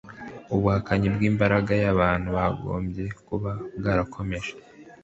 [0.55, 3.51] ubuhakanyi bw'imbaga y'abantu bagombye kuba
[3.83, 4.51] barakomeje